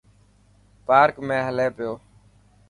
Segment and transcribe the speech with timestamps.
[0.87, 1.93] پارڪ ۾ هلي پيو.